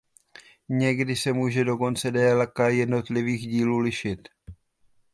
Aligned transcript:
Někdy 0.69 1.15
se 1.15 1.33
může 1.33 1.63
dokonce 1.63 2.11
délka 2.11 2.69
jednotlivých 2.69 3.41
dílů 3.47 3.77
lišit. 3.79 4.27